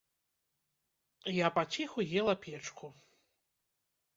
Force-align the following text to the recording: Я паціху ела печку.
Я 1.35 1.47
паціху 1.57 1.99
ела 2.19 2.33
печку. 2.47 2.87